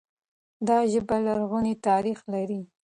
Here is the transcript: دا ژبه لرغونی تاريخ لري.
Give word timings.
دا 0.67 0.77
ژبه 0.91 1.15
لرغونی 1.25 1.73
تاريخ 1.87 2.19
لري. 2.33 2.61